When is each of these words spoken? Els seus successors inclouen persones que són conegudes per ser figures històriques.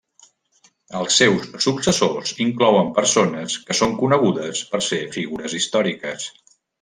Els 0.99 1.17
seus 1.23 1.43
successors 1.65 2.33
inclouen 2.47 2.89
persones 2.95 3.59
que 3.67 3.77
són 3.81 3.93
conegudes 4.03 4.63
per 4.73 4.85
ser 4.89 5.01
figures 5.19 5.57
històriques. 5.61 6.27